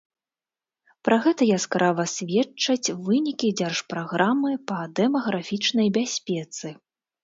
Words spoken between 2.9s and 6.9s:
вынікі дзяржпраграмы па дэмаграфічнай бяспецы.